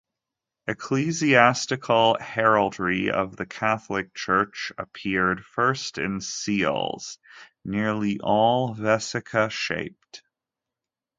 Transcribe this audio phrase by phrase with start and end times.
[0.65, 7.19] Ecclesiastical heraldry of the Catholic Church appeared first in seals,
[7.65, 10.23] nearly all vesica-shaped.